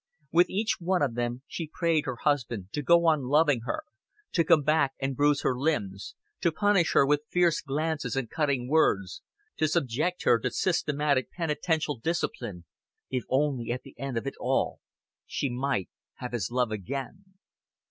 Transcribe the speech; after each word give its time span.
With 0.31 0.49
each 0.49 0.77
one 0.79 1.03
of 1.03 1.13
them 1.13 1.43
she 1.45 1.69
prayed 1.71 2.07
her 2.07 2.15
husband 2.15 2.69
to 2.73 2.81
go 2.81 3.05
on 3.05 3.25
loving 3.27 3.61
her; 3.67 3.83
to 4.31 4.43
come 4.43 4.63
back 4.63 4.93
and 4.99 5.15
bruise 5.15 5.43
her 5.43 5.55
limbs, 5.55 6.15
to 6.39 6.51
punish 6.51 6.93
her 6.93 7.05
with 7.05 7.21
fierce 7.29 7.61
glances 7.61 8.15
and 8.15 8.27
cutting 8.27 8.67
words, 8.67 9.21
to 9.57 9.67
subject 9.67 10.23
her 10.23 10.39
to 10.39 10.49
systematic 10.49 11.29
penitential 11.31 11.99
discipline, 11.99 12.65
if 13.11 13.25
only 13.29 13.69
at 13.71 13.83
the 13.83 13.93
end 13.99 14.17
of 14.17 14.25
it 14.25 14.33
all 14.39 14.79
she 15.27 15.51
might 15.51 15.87
have 16.15 16.31
his 16.31 16.49
love 16.49 16.71
again. 16.71 17.35